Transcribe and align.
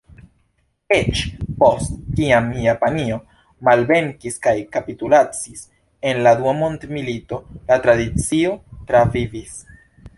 Eĉ 0.95 1.19
post 1.59 1.91
kiam 2.19 2.47
Japanio 2.63 3.19
malvenkis 3.69 4.41
kaj 4.47 4.55
kapitulacis 4.77 5.63
en 6.13 6.25
la 6.29 6.37
Dua 6.43 6.55
Mondmilito, 6.65 7.43
la 7.73 7.83
tradicio 7.87 8.57
travivis. 8.93 9.59